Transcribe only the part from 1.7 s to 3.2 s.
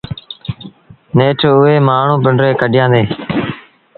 مآڻهوٚٚݩ پنڊريٚ ڪڍيآݩدي